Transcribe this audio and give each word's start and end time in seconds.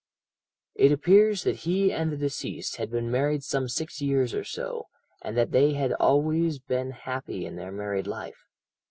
"It 0.73 0.91
appears 0.91 1.43
that 1.43 1.57
he 1.57 1.91
and 1.93 2.11
the 2.11 2.17
deceased 2.17 2.77
had 2.77 2.89
been 2.89 3.11
married 3.11 3.43
some 3.43 3.69
six 3.69 4.01
years 4.01 4.33
or 4.33 4.43
so, 4.43 4.87
and 5.21 5.37
that 5.37 5.51
they 5.51 5.73
had 5.73 5.93
always 5.93 6.57
been 6.57 6.89
happy 6.89 7.45
in 7.45 7.55
their 7.55 7.71
married 7.71 8.07
life. 8.07 8.47